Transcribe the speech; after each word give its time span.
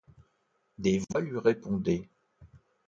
Des 0.79 0.97
voix 0.97 1.21
lui 1.21 1.37
répondaient. 1.37 2.09